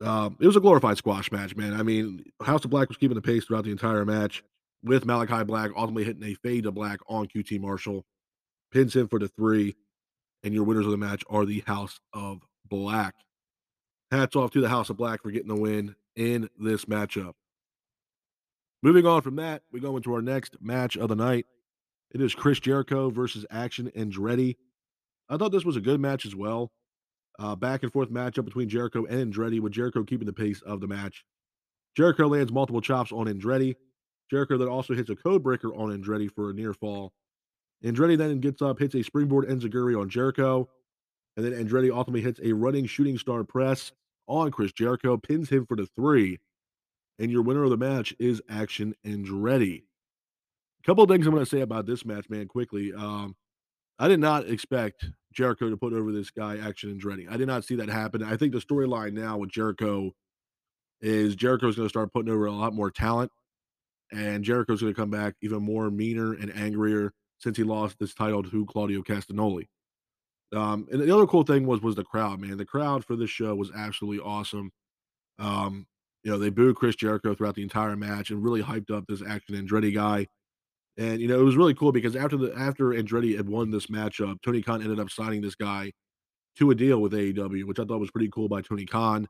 Um, 0.00 0.36
it 0.40 0.46
was 0.46 0.56
a 0.56 0.60
glorified 0.60 0.98
squash 0.98 1.30
match, 1.30 1.56
man. 1.56 1.74
I 1.74 1.82
mean, 1.82 2.24
House 2.42 2.64
of 2.64 2.70
Black 2.70 2.88
was 2.88 2.96
keeping 2.96 3.14
the 3.14 3.22
pace 3.22 3.44
throughout 3.44 3.64
the 3.64 3.70
entire 3.70 4.04
match 4.04 4.42
with 4.82 5.06
Malachi 5.06 5.44
Black 5.44 5.70
ultimately 5.76 6.04
hitting 6.04 6.24
a 6.24 6.34
fade 6.34 6.64
to 6.64 6.72
black 6.72 7.00
on 7.08 7.26
QT 7.26 7.60
Marshall, 7.60 8.04
pins 8.70 8.94
him 8.94 9.08
for 9.08 9.18
the 9.18 9.28
three, 9.28 9.74
and 10.42 10.52
your 10.52 10.64
winners 10.64 10.84
of 10.84 10.90
the 10.90 10.98
match 10.98 11.24
are 11.30 11.46
the 11.46 11.60
House 11.66 11.98
of 12.12 12.42
Black. 12.68 13.14
Hats 14.10 14.36
off 14.36 14.50
to 14.52 14.60
the 14.60 14.68
House 14.68 14.90
of 14.90 14.96
Black 14.96 15.22
for 15.22 15.30
getting 15.30 15.48
the 15.48 15.56
win 15.56 15.94
in 16.16 16.48
this 16.58 16.84
matchup. 16.84 17.32
Moving 18.84 19.06
on 19.06 19.22
from 19.22 19.36
that, 19.36 19.62
we 19.72 19.80
go 19.80 19.96
into 19.96 20.12
our 20.12 20.20
next 20.20 20.58
match 20.60 20.98
of 20.98 21.08
the 21.08 21.16
night. 21.16 21.46
It 22.10 22.20
is 22.20 22.34
Chris 22.34 22.60
Jericho 22.60 23.08
versus 23.08 23.46
Action 23.50 23.90
Andretti. 23.96 24.56
I 25.30 25.38
thought 25.38 25.52
this 25.52 25.64
was 25.64 25.76
a 25.76 25.80
good 25.80 26.00
match 26.00 26.26
as 26.26 26.36
well. 26.36 26.70
Uh, 27.38 27.56
back 27.56 27.82
and 27.82 27.90
forth 27.90 28.10
matchup 28.10 28.44
between 28.44 28.68
Jericho 28.68 29.06
and 29.06 29.32
Andretti, 29.32 29.58
with 29.58 29.72
Jericho 29.72 30.04
keeping 30.04 30.26
the 30.26 30.34
pace 30.34 30.60
of 30.66 30.82
the 30.82 30.86
match. 30.86 31.24
Jericho 31.96 32.28
lands 32.28 32.52
multiple 32.52 32.82
chops 32.82 33.10
on 33.10 33.24
Andretti. 33.24 33.74
Jericho 34.30 34.58
then 34.58 34.68
also 34.68 34.92
hits 34.92 35.08
a 35.08 35.16
code 35.16 35.42
breaker 35.42 35.74
on 35.74 35.88
Andretti 35.88 36.30
for 36.30 36.50
a 36.50 36.52
near 36.52 36.74
fall. 36.74 37.14
Andretti 37.82 38.18
then 38.18 38.38
gets 38.38 38.60
up, 38.60 38.78
hits 38.78 38.94
a 38.94 39.02
springboard 39.02 39.48
enziguri 39.48 39.98
on 39.98 40.10
Jericho, 40.10 40.68
and 41.38 41.46
then 41.46 41.52
Andretti 41.52 41.90
ultimately 41.90 42.20
hits 42.20 42.38
a 42.44 42.52
running 42.52 42.84
shooting 42.84 43.16
star 43.16 43.44
press 43.44 43.92
on 44.26 44.50
Chris 44.50 44.72
Jericho, 44.72 45.16
pins 45.16 45.48
him 45.48 45.64
for 45.64 45.74
the 45.74 45.86
three. 45.96 46.38
And 47.18 47.30
your 47.30 47.42
winner 47.42 47.64
of 47.64 47.70
the 47.70 47.76
match 47.76 48.14
is 48.18 48.42
Action 48.48 48.94
Andretti 49.06 49.82
A 50.80 50.86
couple 50.86 51.04
of 51.04 51.10
things 51.10 51.26
I'm 51.26 51.32
going 51.32 51.44
to 51.44 51.50
say 51.50 51.60
about 51.60 51.86
this 51.86 52.04
match, 52.04 52.28
man, 52.28 52.48
quickly. 52.48 52.92
Um, 52.92 53.36
I 53.98 54.08
did 54.08 54.20
not 54.20 54.48
expect 54.48 55.06
Jericho 55.32 55.70
to 55.70 55.76
put 55.76 55.92
over 55.92 56.10
this 56.10 56.30
guy, 56.30 56.58
Action 56.58 56.90
and 56.90 57.00
Andretti. 57.00 57.30
I 57.30 57.36
did 57.36 57.46
not 57.46 57.64
see 57.64 57.76
that 57.76 57.88
happen. 57.88 58.22
I 58.22 58.36
think 58.36 58.52
the 58.52 58.58
storyline 58.58 59.12
now 59.12 59.38
with 59.38 59.50
Jericho 59.50 60.12
is 61.00 61.36
Jericho's 61.36 61.76
going 61.76 61.86
to 61.86 61.90
start 61.90 62.12
putting 62.12 62.32
over 62.32 62.46
a 62.46 62.52
lot 62.52 62.74
more 62.74 62.90
talent, 62.90 63.30
and 64.12 64.42
Jericho's 64.42 64.80
going 64.80 64.92
to 64.92 65.00
come 65.00 65.10
back 65.10 65.34
even 65.42 65.62
more 65.62 65.90
meaner 65.90 66.32
and 66.32 66.54
angrier 66.56 67.12
since 67.38 67.56
he 67.56 67.62
lost 67.62 67.98
this 67.98 68.14
title 68.14 68.42
to 68.42 68.66
Claudio 68.66 69.02
Castagnoli. 69.02 69.68
Um, 70.54 70.86
and 70.90 71.00
the 71.00 71.14
other 71.14 71.26
cool 71.26 71.42
thing 71.42 71.66
was 71.66 71.80
was 71.82 71.94
the 71.94 72.04
crowd, 72.04 72.40
man. 72.40 72.56
The 72.56 72.64
crowd 72.64 73.04
for 73.04 73.16
this 73.16 73.30
show 73.30 73.54
was 73.54 73.70
absolutely 73.76 74.24
awesome. 74.24 74.72
Um, 75.38 75.86
you 76.24 76.32
know, 76.32 76.38
they 76.38 76.50
booed 76.50 76.76
Chris 76.76 76.96
Jericho 76.96 77.34
throughout 77.34 77.54
the 77.54 77.62
entire 77.62 77.96
match 77.96 78.30
and 78.30 78.42
really 78.42 78.62
hyped 78.62 78.90
up 78.90 79.04
this 79.06 79.22
Action 79.26 79.54
Andretti 79.54 79.94
guy. 79.94 80.26
And 80.96 81.20
you 81.20 81.28
know, 81.28 81.38
it 81.38 81.44
was 81.44 81.56
really 81.56 81.74
cool 81.74 81.92
because 81.92 82.16
after 82.16 82.36
the 82.36 82.54
after 82.56 82.86
Andretti 82.86 83.36
had 83.36 83.48
won 83.48 83.70
this 83.70 83.86
matchup, 83.86 84.40
Tony 84.42 84.62
Khan 84.62 84.82
ended 84.82 85.00
up 85.00 85.10
signing 85.10 85.42
this 85.42 85.54
guy 85.54 85.92
to 86.56 86.70
a 86.70 86.74
deal 86.74 87.00
with 87.00 87.12
AEW, 87.12 87.64
which 87.64 87.78
I 87.78 87.84
thought 87.84 88.00
was 88.00 88.10
pretty 88.10 88.30
cool 88.30 88.48
by 88.48 88.62
Tony 88.62 88.86
Khan. 88.86 89.28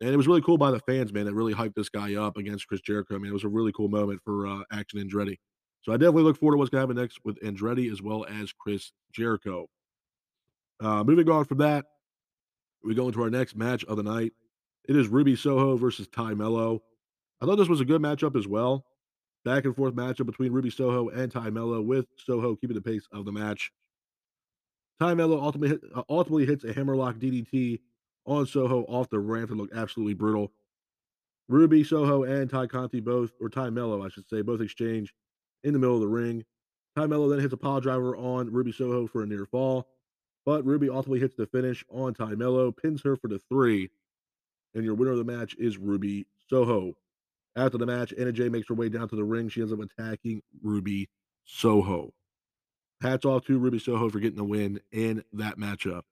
And 0.00 0.10
it 0.10 0.16
was 0.16 0.26
really 0.26 0.40
cool 0.40 0.58
by 0.58 0.70
the 0.70 0.80
fans, 0.80 1.12
man, 1.12 1.24
that 1.26 1.34
really 1.34 1.54
hyped 1.54 1.74
this 1.74 1.88
guy 1.88 2.14
up 2.14 2.36
against 2.36 2.66
Chris 2.66 2.80
Jericho. 2.80 3.14
I 3.14 3.18
mean, 3.18 3.30
it 3.30 3.34
was 3.34 3.44
a 3.44 3.48
really 3.48 3.72
cool 3.72 3.88
moment 3.88 4.20
for 4.24 4.46
uh, 4.46 4.62
Action 4.72 5.00
Andretti. 5.00 5.36
So 5.82 5.92
I 5.92 5.96
definitely 5.96 6.22
look 6.22 6.38
forward 6.38 6.54
to 6.54 6.58
what's 6.58 6.70
going 6.70 6.80
to 6.80 6.88
happen 6.88 7.00
next 7.00 7.18
with 7.24 7.40
Andretti 7.42 7.92
as 7.92 8.02
well 8.02 8.24
as 8.24 8.52
Chris 8.52 8.92
Jericho. 9.12 9.66
Uh, 10.80 11.04
moving 11.04 11.28
on 11.30 11.44
from 11.44 11.58
that, 11.58 11.84
we 12.82 12.94
go 12.94 13.06
into 13.06 13.22
our 13.22 13.30
next 13.30 13.56
match 13.56 13.84
of 13.84 13.96
the 13.96 14.02
night. 14.02 14.32
It 14.86 14.96
is 14.96 15.08
Ruby 15.08 15.34
Soho 15.34 15.76
versus 15.76 16.08
Tay 16.08 16.34
Melo. 16.34 16.82
I 17.40 17.46
thought 17.46 17.56
this 17.56 17.68
was 17.68 17.80
a 17.80 17.86
good 17.86 18.02
matchup 18.02 18.36
as 18.36 18.46
well. 18.46 18.84
Back 19.44 19.64
and 19.64 19.74
forth 19.74 19.94
matchup 19.94 20.26
between 20.26 20.52
Ruby 20.52 20.70
Soho 20.70 21.08
and 21.08 21.32
Tay 21.32 21.50
Melo, 21.50 21.80
with 21.80 22.06
Soho 22.18 22.54
keeping 22.56 22.74
the 22.74 22.82
pace 22.82 23.06
of 23.12 23.24
the 23.24 23.32
match. 23.32 23.72
Tay 25.00 25.14
Melo 25.14 25.40
ultimately, 25.40 25.68
hit, 25.70 25.80
uh, 25.94 26.02
ultimately 26.08 26.46
hits 26.46 26.64
a 26.64 26.72
hammerlock 26.72 27.16
DDT 27.16 27.80
on 28.26 28.46
Soho 28.46 28.82
off 28.84 29.08
the 29.10 29.18
ramp 29.18 29.50
and 29.50 29.58
looked 29.58 29.74
absolutely 29.74 30.14
brutal. 30.14 30.52
Ruby 31.48 31.82
Soho 31.84 32.24
and 32.24 32.48
Tay 32.50 32.66
Conti 32.66 33.00
both, 33.00 33.32
or 33.40 33.48
Tay 33.48 33.70
Melo, 33.70 34.04
I 34.04 34.08
should 34.08 34.28
say, 34.28 34.42
both 34.42 34.60
exchange 34.60 35.14
in 35.62 35.72
the 35.72 35.78
middle 35.78 35.96
of 35.96 36.00
the 36.00 36.08
ring. 36.08 36.44
Tay 36.96 37.06
Melo 37.06 37.28
then 37.28 37.40
hits 37.40 37.52
a 37.52 37.58
pile 37.58 37.80
driver 37.80 38.16
on 38.16 38.52
Ruby 38.52 38.72
Soho 38.72 39.06
for 39.06 39.22
a 39.22 39.26
near 39.26 39.46
fall, 39.46 39.88
but 40.46 40.64
Ruby 40.64 40.88
ultimately 40.88 41.20
hits 41.20 41.34
the 41.34 41.46
finish 41.46 41.84
on 41.90 42.14
Tay 42.14 42.34
Melo, 42.34 42.70
pins 42.70 43.02
her 43.02 43.16
for 43.16 43.28
the 43.28 43.40
three, 43.50 43.90
and 44.74 44.84
your 44.84 44.94
winner 44.94 45.12
of 45.12 45.18
the 45.18 45.24
match 45.24 45.54
is 45.58 45.78
Ruby 45.78 46.26
Soho. 46.48 46.94
After 47.56 47.78
the 47.78 47.86
match, 47.86 48.12
Anna 48.18 48.32
Jay 48.32 48.48
makes 48.48 48.68
her 48.68 48.74
way 48.74 48.88
down 48.88 49.08
to 49.08 49.16
the 49.16 49.24
ring. 49.24 49.48
She 49.48 49.60
ends 49.60 49.72
up 49.72 49.78
attacking 49.80 50.42
Ruby 50.62 51.08
Soho. 51.44 52.12
Hats 53.00 53.24
off 53.24 53.44
to 53.46 53.58
Ruby 53.58 53.78
Soho 53.78 54.08
for 54.08 54.18
getting 54.18 54.36
the 54.36 54.44
win 54.44 54.80
in 54.90 55.22
that 55.32 55.58
matchup. 55.58 56.02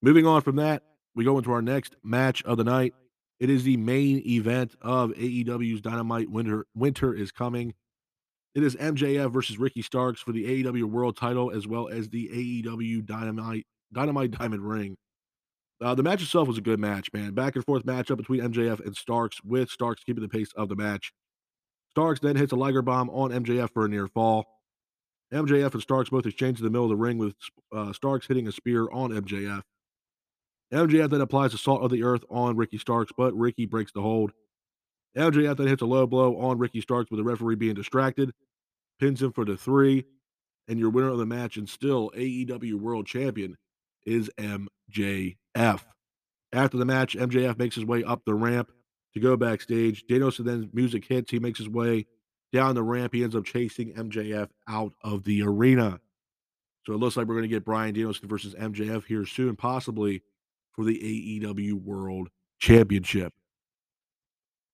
Moving 0.00 0.26
on 0.26 0.42
from 0.42 0.56
that, 0.56 0.82
we 1.14 1.24
go 1.24 1.38
into 1.38 1.52
our 1.52 1.62
next 1.62 1.96
match 2.02 2.42
of 2.44 2.56
the 2.58 2.64
night. 2.64 2.94
It 3.40 3.50
is 3.50 3.64
the 3.64 3.76
main 3.76 4.22
event 4.26 4.76
of 4.80 5.10
AEW's 5.10 5.80
Dynamite 5.80 6.30
Winter 6.30 6.66
Winter 6.74 7.14
is 7.14 7.32
coming. 7.32 7.74
It 8.54 8.62
is 8.62 8.76
MJF 8.76 9.32
versus 9.32 9.58
Ricky 9.58 9.82
Starks 9.82 10.20
for 10.20 10.32
the 10.32 10.44
AEW 10.44 10.84
World 10.84 11.16
Title 11.16 11.50
as 11.50 11.66
well 11.66 11.88
as 11.88 12.08
the 12.08 12.28
AEW 12.28 13.04
Dynamite 13.04 13.66
Dynamite 13.92 14.30
Diamond 14.32 14.62
Ring. 14.62 14.96
Uh, 15.82 15.94
the 15.94 16.02
match 16.02 16.22
itself 16.22 16.46
was 16.46 16.58
a 16.58 16.62
good 16.62 16.78
match, 16.78 17.12
man. 17.12 17.32
Back 17.34 17.56
and 17.56 17.64
forth 17.64 17.84
matchup 17.84 18.16
between 18.16 18.40
MJF 18.40 18.84
and 18.86 18.96
Starks, 18.96 19.42
with 19.42 19.68
Starks 19.68 20.04
keeping 20.04 20.22
the 20.22 20.28
pace 20.28 20.52
of 20.56 20.68
the 20.68 20.76
match. 20.76 21.12
Starks 21.94 22.20
then 22.20 22.36
hits 22.36 22.52
a 22.52 22.56
Liger 22.56 22.82
bomb 22.82 23.10
on 23.10 23.30
MJF 23.30 23.70
for 23.74 23.84
a 23.84 23.88
near 23.88 24.06
fall. 24.06 24.46
MJF 25.34 25.72
and 25.72 25.82
Starks 25.82 26.10
both 26.10 26.26
exchange 26.26 26.58
in 26.58 26.64
the 26.64 26.70
middle 26.70 26.84
of 26.84 26.90
the 26.90 26.96
ring, 26.96 27.18
with 27.18 27.34
uh, 27.74 27.92
Starks 27.92 28.26
hitting 28.26 28.46
a 28.46 28.52
spear 28.52 28.88
on 28.92 29.10
MJF. 29.10 29.62
MJF 30.72 31.10
then 31.10 31.20
applies 31.20 31.52
the 31.52 31.58
salt 31.58 31.82
of 31.82 31.90
the 31.90 32.04
earth 32.04 32.24
on 32.30 32.56
Ricky 32.56 32.78
Starks, 32.78 33.12
but 33.16 33.34
Ricky 33.34 33.66
breaks 33.66 33.92
the 33.92 34.02
hold. 34.02 34.32
MJF 35.16 35.56
then 35.56 35.66
hits 35.66 35.82
a 35.82 35.86
low 35.86 36.06
blow 36.06 36.38
on 36.38 36.58
Ricky 36.58 36.80
Starks 36.80 37.10
with 37.10 37.18
the 37.18 37.24
referee 37.24 37.56
being 37.56 37.74
distracted, 37.74 38.30
pins 39.00 39.20
him 39.20 39.32
for 39.32 39.44
the 39.44 39.56
three, 39.56 40.04
and 40.68 40.78
your 40.78 40.90
winner 40.90 41.08
of 41.08 41.18
the 41.18 41.26
match 41.26 41.56
and 41.56 41.68
still 41.68 42.10
AEW 42.16 42.74
World 42.74 43.06
Champion 43.06 43.56
is 44.06 44.30
MJF. 44.38 45.36
After 45.54 46.76
the 46.76 46.84
match, 46.84 47.16
MJF 47.16 47.58
makes 47.58 47.74
his 47.74 47.84
way 47.84 48.04
up 48.04 48.24
the 48.24 48.34
ramp 48.34 48.70
to 49.14 49.20
go 49.20 49.36
backstage. 49.36 50.06
Danielson 50.06 50.46
then 50.46 50.70
music 50.72 51.04
hits. 51.04 51.30
He 51.30 51.38
makes 51.38 51.58
his 51.58 51.68
way 51.68 52.06
down 52.52 52.74
the 52.74 52.82
ramp. 52.82 53.14
He 53.14 53.22
ends 53.22 53.36
up 53.36 53.44
chasing 53.44 53.94
MJF 53.94 54.48
out 54.68 54.92
of 55.02 55.24
the 55.24 55.42
arena. 55.42 56.00
So 56.86 56.92
it 56.92 56.96
looks 56.96 57.16
like 57.16 57.26
we're 57.26 57.34
going 57.34 57.42
to 57.42 57.48
get 57.48 57.64
Bryan 57.64 57.94
Danielson 57.94 58.28
versus 58.28 58.54
MJF 58.54 59.04
here 59.06 59.24
soon, 59.24 59.56
possibly 59.56 60.22
for 60.72 60.84
the 60.84 61.40
AEW 61.40 61.74
World 61.74 62.28
Championship. 62.58 63.32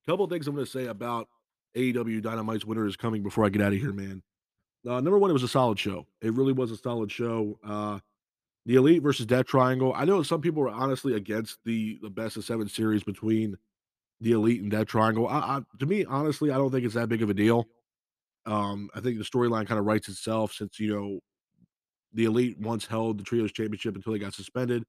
A 0.07 0.11
Couple 0.11 0.27
things 0.27 0.49
I'm 0.49 0.55
going 0.55 0.65
to 0.65 0.71
say 0.71 0.87
about 0.87 1.29
AEW 1.77 2.23
Dynamite's 2.23 2.65
winter 2.65 2.87
is 2.87 2.97
coming 2.97 3.23
before 3.23 3.45
I 3.45 3.51
get 3.51 3.63
out 3.63 3.73
of 3.73 3.79
here, 3.79 3.93
man. 3.93 4.23
Uh, 4.87 5.01
number 5.01 5.19
one, 5.19 5.29
it 5.29 5.35
was 5.35 5.43
a 5.43 5.49
solid 5.49 5.79
show. 5.79 6.07
It 6.23 6.33
really 6.33 6.53
was 6.53 6.71
a 6.71 6.77
solid 6.77 7.13
show. 7.13 7.59
Uh, 7.63 7.99
the 8.69 8.75
Elite 8.75 9.03
versus 9.03 9.25
Death 9.25 9.47
Triangle. 9.47 9.95
I 9.97 10.05
know 10.05 10.23
some 10.23 10.43
people 10.43 10.63
are 10.63 10.69
honestly 10.69 11.15
against 11.15 11.59
the 11.65 11.99
the 12.03 12.11
best 12.11 12.37
of 12.37 12.45
seven 12.45 12.69
series 12.69 13.03
between 13.03 13.57
the 14.21 14.33
Elite 14.33 14.61
and 14.61 14.71
Death 14.71 14.89
Triangle. 14.89 15.27
I, 15.27 15.39
I, 15.39 15.61
to 15.81 15.87
me, 15.87 16.05
honestly, 16.05 16.51
I 16.51 16.59
don't 16.59 16.71
think 16.71 16.85
it's 16.85 16.95
that 16.95 17.09
big 17.09 17.23
of 17.23 17.31
a 17.31 17.35
deal. 17.35 17.67
Um, 18.45 18.91
I 18.95 19.01
think 19.01 19.17
the 19.17 19.25
storyline 19.25 19.67
kind 19.67 19.81
of 19.81 19.87
writes 19.87 20.11
itself 20.11 20.53
since 20.53 20.79
you 20.79 20.95
know 20.95 21.21
the 22.13 22.27
Elite 22.27 22.61
once 22.61 22.85
held 22.85 23.17
the 23.17 23.25
Trios 23.25 23.53
Championship 23.53 23.97
until 23.97 24.13
they 24.13 24.19
got 24.19 24.35
suspended 24.35 24.85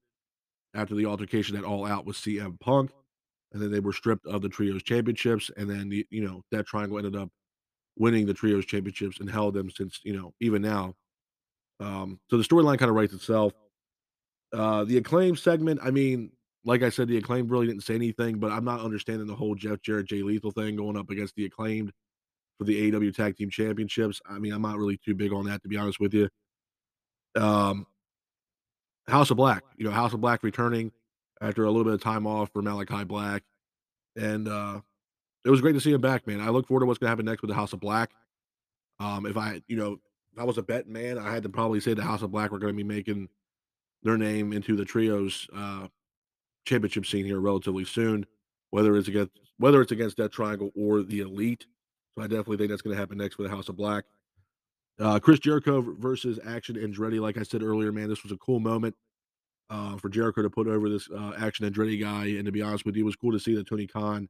after 0.74 0.94
the 0.94 1.06
altercation 1.06 1.56
at 1.56 1.64
All 1.64 1.86
Out 1.86 2.04
with 2.04 2.16
CM 2.16 2.60
Punk, 2.60 2.90
and 3.54 3.62
then 3.62 3.72
they 3.72 3.80
were 3.80 3.94
stripped 3.94 4.26
of 4.26 4.42
the 4.42 4.50
Trios 4.50 4.82
Championships, 4.82 5.50
and 5.56 5.70
then 5.70 5.88
the 5.88 6.06
you 6.10 6.22
know 6.22 6.42
Death 6.52 6.66
Triangle 6.66 6.98
ended 6.98 7.16
up 7.16 7.30
winning 7.96 8.26
the 8.26 8.34
Trios 8.34 8.66
Championships 8.66 9.20
and 9.20 9.30
held 9.30 9.54
them 9.54 9.70
since 9.70 10.00
you 10.04 10.14
know 10.14 10.34
even 10.38 10.60
now. 10.60 10.94
Um, 11.80 12.20
so 12.28 12.36
the 12.36 12.44
storyline 12.44 12.78
kind 12.78 12.90
of 12.90 12.94
writes 12.94 13.14
itself. 13.14 13.54
Uh, 14.52 14.84
the 14.84 14.96
acclaim 14.98 15.36
segment, 15.36 15.80
I 15.82 15.90
mean, 15.90 16.32
like 16.64 16.82
I 16.82 16.90
said, 16.90 17.08
the 17.08 17.16
acclaim 17.16 17.48
really 17.48 17.66
didn't 17.66 17.84
say 17.84 17.94
anything, 17.94 18.38
but 18.38 18.52
I'm 18.52 18.64
not 18.64 18.80
understanding 18.80 19.26
the 19.26 19.34
whole 19.34 19.54
Jeff 19.54 19.80
Jarrett 19.82 20.06
Jay 20.06 20.22
Lethal 20.22 20.50
thing 20.50 20.76
going 20.76 20.96
up 20.96 21.10
against 21.10 21.34
the 21.36 21.44
acclaimed 21.44 21.92
for 22.58 22.64
the 22.64 22.92
AEW 22.92 23.14
Tag 23.14 23.36
Team 23.36 23.48
Championships. 23.48 24.20
I 24.28 24.38
mean, 24.38 24.52
I'm 24.52 24.62
not 24.62 24.76
really 24.76 24.98
too 25.02 25.14
big 25.14 25.32
on 25.32 25.46
that 25.46 25.62
to 25.62 25.68
be 25.68 25.76
honest 25.76 26.00
with 26.00 26.12
you. 26.12 26.28
Um, 27.34 27.86
House 29.08 29.30
of 29.30 29.36
Black, 29.36 29.64
you 29.76 29.84
know, 29.84 29.90
House 29.90 30.12
of 30.12 30.20
Black 30.20 30.42
returning 30.42 30.92
after 31.40 31.64
a 31.64 31.70
little 31.70 31.84
bit 31.84 31.94
of 31.94 32.02
time 32.02 32.26
off 32.26 32.50
for 32.52 32.60
Malachi 32.60 33.04
Black, 33.04 33.42
and 34.16 34.46
uh, 34.46 34.80
it 35.44 35.50
was 35.50 35.60
great 35.60 35.72
to 35.72 35.80
see 35.80 35.92
him 35.92 36.00
back, 36.00 36.26
man. 36.26 36.40
I 36.40 36.50
look 36.50 36.66
forward 36.66 36.80
to 36.80 36.86
what's 36.86 36.98
gonna 36.98 37.08
happen 37.08 37.24
next 37.24 37.40
with 37.40 37.48
the 37.48 37.54
House 37.54 37.72
of 37.72 37.80
Black. 37.80 38.10
Um, 38.98 39.24
if 39.24 39.36
I, 39.36 39.62
you 39.66 39.76
know, 39.76 39.98
if 40.32 40.38
I 40.38 40.44
was 40.44 40.58
a 40.58 40.62
bet 40.62 40.86
man, 40.86 41.18
I 41.18 41.32
had 41.32 41.42
to 41.44 41.48
probably 41.48 41.80
say 41.80 41.94
the 41.94 42.02
House 42.02 42.22
of 42.22 42.30
Black 42.30 42.50
were 42.50 42.58
gonna 42.58 42.74
be 42.74 42.84
making 42.84 43.28
their 44.02 44.16
name 44.16 44.52
into 44.52 44.76
the 44.76 44.84
trios 44.84 45.46
uh, 45.54 45.88
championship 46.64 47.06
scene 47.06 47.24
here 47.24 47.40
relatively 47.40 47.84
soon, 47.84 48.26
whether 48.70 48.96
it's 48.96 49.08
against 49.08 49.32
whether 49.58 49.82
it's 49.82 49.92
against 49.92 50.16
Death 50.16 50.30
Triangle 50.30 50.70
or 50.74 51.02
the 51.02 51.20
elite. 51.20 51.66
So 52.14 52.24
I 52.24 52.26
definitely 52.26 52.56
think 52.56 52.70
that's 52.70 52.82
going 52.82 52.94
to 52.94 53.00
happen 53.00 53.18
next 53.18 53.36
for 53.36 53.42
the 53.42 53.50
House 53.50 53.68
of 53.68 53.76
Black. 53.76 54.04
Uh, 54.98 55.18
Chris 55.18 55.38
Jericho 55.38 55.80
versus 55.98 56.38
Action 56.46 56.76
Andretti. 56.76 57.20
Like 57.20 57.38
I 57.38 57.42
said 57.42 57.62
earlier, 57.62 57.92
man, 57.92 58.08
this 58.08 58.22
was 58.22 58.32
a 58.32 58.36
cool 58.38 58.58
moment 58.58 58.94
uh, 59.70 59.96
for 59.96 60.08
Jericho 60.08 60.42
to 60.42 60.50
put 60.50 60.66
over 60.66 60.88
this 60.88 61.08
uh, 61.10 61.32
Action 61.38 61.70
Andretti 61.70 62.00
guy. 62.00 62.26
And 62.26 62.44
to 62.44 62.52
be 62.52 62.62
honest 62.62 62.84
with 62.84 62.96
you, 62.96 63.04
it 63.04 63.06
was 63.06 63.16
cool 63.16 63.32
to 63.32 63.40
see 63.40 63.54
that 63.54 63.68
Tony 63.68 63.86
Khan 63.86 64.28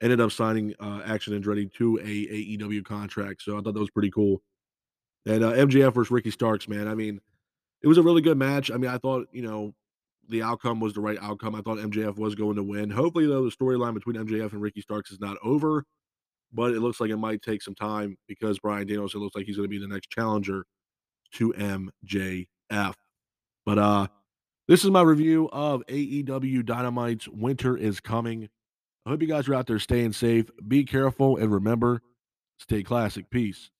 ended 0.00 0.20
up 0.20 0.32
signing 0.32 0.74
uh, 0.80 1.02
Action 1.04 1.40
Andretti 1.40 1.72
to 1.74 1.98
a 1.98 2.58
AEW 2.58 2.84
contract. 2.84 3.42
So 3.42 3.56
I 3.56 3.60
thought 3.60 3.74
that 3.74 3.80
was 3.80 3.90
pretty 3.90 4.10
cool. 4.10 4.42
And 5.26 5.44
uh, 5.44 5.52
MJF 5.52 5.94
versus 5.94 6.10
Ricky 6.10 6.32
Starks, 6.32 6.68
man. 6.68 6.88
I 6.88 6.94
mean, 6.94 7.20
it 7.82 7.88
was 7.88 7.98
a 7.98 8.02
really 8.02 8.22
good 8.22 8.36
match. 8.36 8.70
I 8.70 8.76
mean, 8.76 8.90
I 8.90 8.98
thought, 8.98 9.28
you 9.32 9.42
know, 9.42 9.74
the 10.28 10.42
outcome 10.42 10.80
was 10.80 10.94
the 10.94 11.00
right 11.00 11.18
outcome. 11.20 11.54
I 11.54 11.62
thought 11.62 11.78
MJF 11.78 12.16
was 12.16 12.34
going 12.34 12.56
to 12.56 12.62
win. 12.62 12.90
Hopefully, 12.90 13.26
though, 13.26 13.44
the 13.44 13.50
storyline 13.50 13.94
between 13.94 14.16
MJF 14.16 14.52
and 14.52 14.62
Ricky 14.62 14.80
Starks 14.80 15.10
is 15.10 15.20
not 15.20 15.36
over, 15.42 15.84
but 16.52 16.72
it 16.72 16.80
looks 16.80 17.00
like 17.00 17.10
it 17.10 17.16
might 17.16 17.42
take 17.42 17.62
some 17.62 17.74
time 17.74 18.16
because 18.28 18.58
Bryan 18.58 18.86
Danielson 18.86 19.20
looks 19.20 19.34
like 19.34 19.46
he's 19.46 19.56
going 19.56 19.68
to 19.68 19.76
be 19.76 19.84
the 19.84 19.92
next 19.92 20.10
challenger 20.10 20.64
to 21.34 21.52
MJF. 21.52 22.94
But 23.64 23.78
uh 23.78 24.06
this 24.68 24.84
is 24.84 24.90
my 24.90 25.02
review 25.02 25.48
of 25.52 25.82
AEW 25.88 26.64
Dynamite's 26.64 27.28
Winter 27.28 27.76
is 27.76 27.98
Coming. 27.98 28.48
I 29.04 29.10
hope 29.10 29.20
you 29.20 29.26
guys 29.26 29.48
are 29.48 29.54
out 29.54 29.66
there 29.66 29.80
staying 29.80 30.12
safe. 30.12 30.50
Be 30.66 30.84
careful 30.84 31.36
and 31.36 31.52
remember, 31.52 32.00
stay 32.58 32.84
classic. 32.84 33.28
Peace. 33.28 33.70